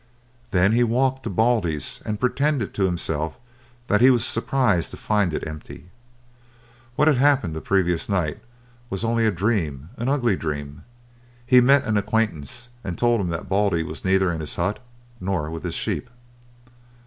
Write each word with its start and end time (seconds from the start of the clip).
Then 0.49 0.71
he 0.71 0.83
walked 0.83 1.21
to 1.25 1.29
Baldy's 1.29 2.01
and 2.07 2.19
pretended 2.19 2.73
to 2.73 2.85
himself 2.85 3.37
that 3.85 4.01
he 4.01 4.09
was 4.09 4.25
surprised 4.25 4.89
to 4.89 4.97
find 4.97 5.31
it 5.31 5.45
empty. 5.45 5.91
What 6.95 7.07
had 7.07 7.17
happened 7.17 7.55
the 7.55 7.61
previous 7.61 8.09
night 8.09 8.39
was 8.89 9.03
only 9.03 9.27
a 9.27 9.31
dream, 9.31 9.89
an 9.97 10.09
ugly 10.09 10.35
dream. 10.35 10.85
He 11.45 11.61
met 11.61 11.83
an 11.85 11.97
acquaintance 11.97 12.69
and 12.83 12.97
told 12.97 13.21
him 13.21 13.27
that 13.27 13.47
Baldy 13.47 13.83
was 13.83 14.03
neither 14.03 14.31
in 14.31 14.39
his 14.39 14.55
hut 14.55 14.79
nor 15.19 15.51
with 15.51 15.61
his 15.61 15.75
sheep. 15.75 16.09